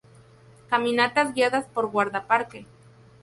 [0.69, 2.65] Caminatas guiadas por guardaparque.